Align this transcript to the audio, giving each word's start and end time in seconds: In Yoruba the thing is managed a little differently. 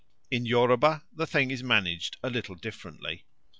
In 0.31 0.47
Yoruba 0.47 1.03
the 1.13 1.27
thing 1.27 1.51
is 1.51 1.61
managed 1.61 2.17
a 2.23 2.29
little 2.31 2.55
differently. 2.55 3.23